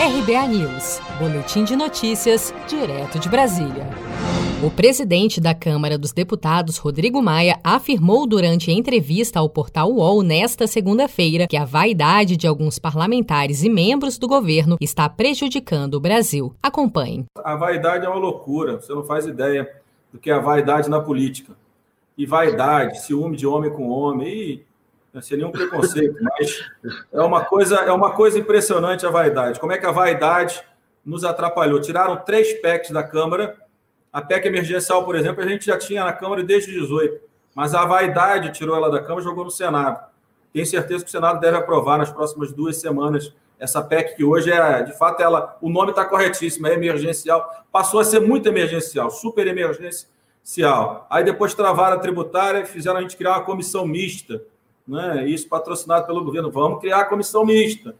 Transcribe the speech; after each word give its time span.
RBA 0.00 0.48
News, 0.48 0.98
Boletim 1.18 1.62
de 1.62 1.76
Notícias, 1.76 2.54
direto 2.66 3.18
de 3.18 3.28
Brasília. 3.28 3.86
O 4.64 4.70
presidente 4.70 5.42
da 5.42 5.54
Câmara 5.54 5.98
dos 5.98 6.10
Deputados, 6.10 6.78
Rodrigo 6.78 7.20
Maia, 7.20 7.60
afirmou 7.62 8.26
durante 8.26 8.72
entrevista 8.72 9.38
ao 9.38 9.50
portal 9.50 9.92
UOL 9.92 10.22
nesta 10.22 10.66
segunda-feira 10.66 11.46
que 11.46 11.56
a 11.56 11.66
vaidade 11.66 12.38
de 12.38 12.46
alguns 12.46 12.78
parlamentares 12.78 13.62
e 13.62 13.68
membros 13.68 14.16
do 14.16 14.26
governo 14.26 14.78
está 14.80 15.06
prejudicando 15.06 15.96
o 15.96 16.00
Brasil. 16.00 16.54
Acompanhe. 16.62 17.26
A 17.44 17.54
vaidade 17.54 18.06
é 18.06 18.08
uma 18.08 18.16
loucura, 18.16 18.80
você 18.80 18.94
não 18.94 19.04
faz 19.04 19.26
ideia 19.26 19.70
do 20.10 20.18
que 20.18 20.30
é 20.30 20.32
a 20.32 20.40
vaidade 20.40 20.88
na 20.88 21.02
política. 21.02 21.52
E 22.16 22.24
vaidade, 22.24 23.02
ciúme 23.02 23.36
de 23.36 23.46
homem 23.46 23.70
com 23.70 23.90
homem, 23.90 24.26
e 24.26 24.64
não 25.12 25.20
é 25.20 25.36
nenhum 25.36 25.50
preconceito, 25.50 26.16
mas 26.22 26.70
é 27.12 27.20
uma 27.20 27.44
coisa, 27.44 27.76
é 27.76 27.92
uma 27.92 28.12
coisa 28.12 28.38
impressionante 28.38 29.04
a 29.04 29.10
vaidade. 29.10 29.58
Como 29.58 29.72
é 29.72 29.78
que 29.78 29.86
a 29.86 29.90
vaidade 29.90 30.62
nos 31.04 31.24
atrapalhou? 31.24 31.80
Tiraram 31.80 32.16
três 32.16 32.52
PECs 32.60 32.90
da 32.90 33.02
Câmara 33.02 33.56
a 34.12 34.20
PEC 34.20 34.46
emergencial, 34.46 35.04
por 35.04 35.14
exemplo, 35.14 35.42
a 35.42 35.46
gente 35.46 35.66
já 35.66 35.78
tinha 35.78 36.04
na 36.04 36.12
Câmara 36.12 36.42
desde 36.42 36.72
18, 36.72 37.20
mas 37.54 37.74
a 37.74 37.84
vaidade 37.84 38.52
tirou 38.52 38.74
ela 38.74 38.90
da 38.90 39.00
Câmara 39.00 39.20
e 39.20 39.24
jogou 39.24 39.44
no 39.44 39.50
Senado. 39.50 40.04
Tenho 40.52 40.66
certeza 40.66 41.04
que 41.04 41.08
o 41.08 41.12
Senado 41.12 41.38
deve 41.38 41.56
aprovar 41.56 41.98
nas 41.98 42.10
próximas 42.10 42.52
duas 42.52 42.76
semanas 42.76 43.32
essa 43.58 43.82
PEC 43.82 44.16
que 44.16 44.24
hoje 44.24 44.50
é, 44.50 44.82
de 44.82 44.96
fato, 44.96 45.22
ela, 45.22 45.56
o 45.60 45.68
nome 45.68 45.90
está 45.90 46.04
corretíssimo, 46.04 46.66
é 46.66 46.74
emergencial, 46.74 47.64
passou 47.70 48.00
a 48.00 48.04
ser 48.04 48.18
muito 48.20 48.48
emergencial, 48.48 49.10
super 49.10 49.46
emergencial. 49.46 51.06
Aí 51.08 51.22
depois 51.22 51.54
travaram 51.54 51.96
a 51.96 52.00
tributária 52.00 52.64
fizeram 52.64 52.98
a 52.98 53.02
gente 53.02 53.16
criar 53.16 53.32
uma 53.32 53.44
comissão 53.44 53.86
mista, 53.86 54.42
né? 54.90 55.26
Isso 55.28 55.48
patrocinado 55.48 56.06
pelo 56.06 56.24
governo. 56.24 56.50
Vamos 56.50 56.80
criar 56.80 57.00
a 57.00 57.04
comissão 57.04 57.44
mista, 57.44 57.94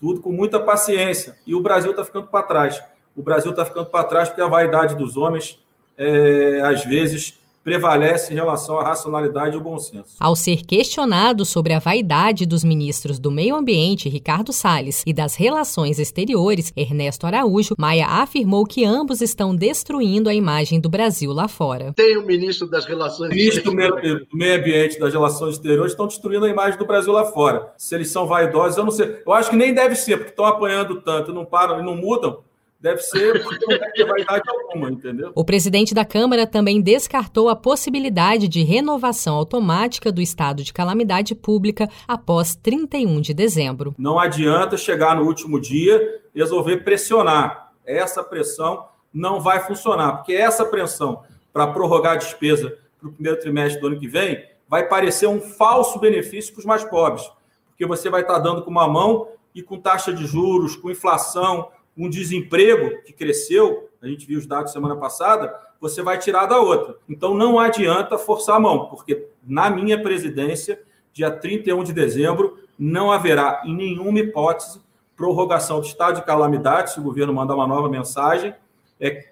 tudo 0.00 0.20
com 0.20 0.32
muita 0.32 0.60
paciência. 0.60 1.36
E 1.46 1.54
o 1.54 1.60
Brasil 1.60 1.90
está 1.90 2.04
ficando 2.04 2.28
para 2.28 2.42
trás 2.42 2.82
o 3.20 3.22
Brasil 3.22 3.50
está 3.50 3.64
ficando 3.64 3.86
para 3.86 4.04
trás 4.04 4.28
porque 4.28 4.40
a 4.40 4.48
vaidade 4.48 4.94
dos 4.94 5.16
homens, 5.16 5.58
é, 5.96 6.60
às 6.64 6.84
vezes, 6.84 7.38
prevalece 7.62 8.32
em 8.32 8.36
relação 8.36 8.78
à 8.78 8.84
racionalidade 8.84 9.54
e 9.54 9.58
ao 9.58 9.62
bom 9.62 9.78
senso. 9.78 10.16
Ao 10.18 10.34
ser 10.34 10.64
questionado 10.64 11.44
sobre 11.44 11.72
a 11.72 11.78
vaidade 11.78 12.46
dos 12.46 12.64
ministros 12.64 13.18
do 13.18 13.30
Meio 13.30 13.54
Ambiente, 13.54 14.08
Ricardo 14.08 14.52
Salles, 14.52 15.02
e 15.06 15.12
das 15.12 15.34
Relações 15.34 15.98
Exteriores, 15.98 16.72
Ernesto 16.76 17.26
Araújo, 17.26 17.74
Maia 17.78 18.06
afirmou 18.06 18.64
que 18.64 18.84
ambos 18.84 19.20
estão 19.20 19.54
destruindo 19.54 20.28
a 20.28 20.34
imagem 20.34 20.80
do 20.80 20.88
Brasil 20.88 21.32
lá 21.32 21.48
fora. 21.48 21.92
Tem 21.94 22.16
o 22.16 22.26
ministro 22.26 22.66
das 22.66 22.86
Relações 22.86 23.30
Exteriores. 23.30 23.62
do 23.62 23.74
meio, 23.74 24.26
do 24.26 24.36
meio 24.36 24.60
Ambiente 24.60 24.98
das 24.98 25.12
Relações 25.12 25.54
Exteriores 25.54 25.92
estão 25.92 26.06
destruindo 26.06 26.46
a 26.46 26.48
imagem 26.48 26.78
do 26.78 26.86
Brasil 26.86 27.12
lá 27.12 27.26
fora. 27.26 27.72
Se 27.76 27.94
eles 27.94 28.08
são 28.08 28.26
vaidosos, 28.26 28.76
eu 28.76 28.84
não 28.84 28.90
sei. 28.90 29.22
Eu 29.26 29.32
acho 29.32 29.50
que 29.50 29.56
nem 29.56 29.74
deve 29.74 29.94
ser, 29.96 30.16
porque 30.16 30.30
estão 30.30 30.46
apanhando 30.46 31.00
tanto, 31.02 31.32
não 31.32 31.44
param 31.44 31.80
e 31.80 31.82
não 31.82 31.96
mudam 31.96 32.38
deve 32.80 33.02
ser 33.02 33.42
porque 33.42 33.66
não 33.66 33.92
tem 33.92 34.06
vaidade 34.06 34.42
alguma, 34.48 34.90
entendeu? 34.90 35.32
O 35.34 35.44
presidente 35.44 35.94
da 35.94 36.04
Câmara 36.04 36.46
também 36.46 36.80
descartou 36.80 37.48
a 37.48 37.56
possibilidade 37.56 38.48
de 38.48 38.62
renovação 38.62 39.36
automática 39.36 40.10
do 40.10 40.20
estado 40.20 40.64
de 40.64 40.72
calamidade 40.72 41.34
pública 41.34 41.88
após 42.08 42.56
31 42.56 43.20
de 43.20 43.34
dezembro. 43.34 43.94
Não 43.98 44.18
adianta 44.18 44.76
chegar 44.76 45.14
no 45.14 45.24
último 45.24 45.60
dia 45.60 46.20
e 46.34 46.38
resolver 46.38 46.78
pressionar. 46.78 47.72
Essa 47.84 48.24
pressão 48.24 48.86
não 49.12 49.40
vai 49.40 49.60
funcionar, 49.60 50.18
porque 50.18 50.32
essa 50.32 50.64
pressão 50.64 51.22
para 51.52 51.66
prorrogar 51.66 52.12
a 52.12 52.16
despesa 52.16 52.78
para 52.98 53.08
o 53.08 53.12
primeiro 53.12 53.38
trimestre 53.38 53.80
do 53.80 53.88
ano 53.88 53.98
que 53.98 54.08
vem 54.08 54.44
vai 54.68 54.86
parecer 54.86 55.26
um 55.26 55.40
falso 55.40 55.98
benefício 55.98 56.52
para 56.52 56.60
os 56.60 56.64
mais 56.64 56.84
pobres, 56.84 57.28
porque 57.68 57.84
você 57.84 58.08
vai 58.08 58.20
estar 58.22 58.38
dando 58.38 58.62
com 58.62 58.70
uma 58.70 58.86
mão 58.86 59.28
e 59.52 59.62
com 59.62 59.80
taxa 59.80 60.12
de 60.12 60.24
juros, 60.26 60.76
com 60.76 60.90
inflação, 60.90 61.68
um 62.00 62.08
desemprego 62.08 63.02
que 63.02 63.12
cresceu, 63.12 63.90
a 64.00 64.08
gente 64.08 64.26
viu 64.26 64.38
os 64.38 64.46
dados 64.46 64.72
semana 64.72 64.96
passada, 64.96 65.54
você 65.78 66.02
vai 66.02 66.18
tirar 66.18 66.46
da 66.46 66.58
outra. 66.58 66.96
Então 67.06 67.34
não 67.34 67.58
adianta 67.58 68.16
forçar 68.16 68.56
a 68.56 68.60
mão, 68.60 68.86
porque 68.86 69.26
na 69.46 69.68
minha 69.68 70.02
presidência, 70.02 70.80
dia 71.12 71.30
31 71.30 71.84
de 71.84 71.92
dezembro, 71.92 72.58
não 72.78 73.12
haverá 73.12 73.62
em 73.66 73.74
nenhuma 73.74 74.18
hipótese 74.18 74.80
prorrogação 75.14 75.80
do 75.80 75.86
estado 75.86 76.16
de 76.16 76.24
calamidade, 76.24 76.92
se 76.92 76.98
o 76.98 77.02
governo 77.02 77.34
mandar 77.34 77.54
uma 77.54 77.66
nova 77.66 77.90
mensagem, 77.90 78.54
é 78.98 79.28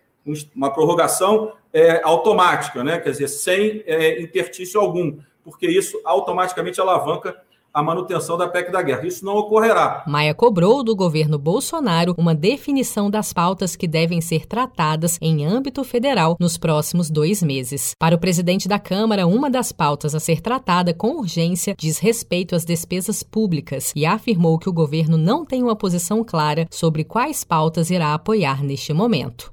uma 0.54 0.70
prorrogação 0.70 1.54
é, 1.72 2.02
automática, 2.04 2.84
né? 2.84 3.00
quer 3.00 3.12
dizer, 3.12 3.28
sem 3.28 3.82
é, 3.86 4.20
intertício 4.20 4.78
algum, 4.78 5.18
porque 5.42 5.66
isso 5.66 5.98
automaticamente 6.04 6.78
alavanca 6.78 7.34
a 7.78 7.82
manutenção 7.82 8.36
da 8.36 8.48
PEC 8.48 8.72
da 8.72 8.82
guerra. 8.82 9.06
Isso 9.06 9.24
não 9.24 9.36
ocorrerá. 9.36 10.02
Maia 10.06 10.34
cobrou 10.34 10.82
do 10.82 10.96
governo 10.96 11.38
Bolsonaro 11.38 12.12
uma 12.18 12.34
definição 12.34 13.08
das 13.08 13.32
pautas 13.32 13.76
que 13.76 13.86
devem 13.86 14.20
ser 14.20 14.46
tratadas 14.46 15.16
em 15.20 15.46
âmbito 15.46 15.84
federal 15.84 16.36
nos 16.40 16.58
próximos 16.58 17.08
dois 17.08 17.40
meses. 17.40 17.92
Para 17.96 18.16
o 18.16 18.18
presidente 18.18 18.66
da 18.66 18.80
Câmara, 18.80 19.28
uma 19.28 19.48
das 19.48 19.70
pautas 19.70 20.12
a 20.12 20.18
ser 20.18 20.40
tratada 20.40 20.92
com 20.92 21.18
urgência 21.18 21.74
diz 21.78 21.98
respeito 21.98 22.56
às 22.56 22.64
despesas 22.64 23.22
públicas 23.22 23.92
e 23.94 24.04
afirmou 24.04 24.58
que 24.58 24.68
o 24.68 24.72
governo 24.72 25.16
não 25.16 25.44
tem 25.44 25.62
uma 25.62 25.76
posição 25.76 26.24
clara 26.24 26.66
sobre 26.72 27.04
quais 27.04 27.44
pautas 27.44 27.90
irá 27.90 28.12
apoiar 28.12 28.64
neste 28.64 28.92
momento. 28.92 29.52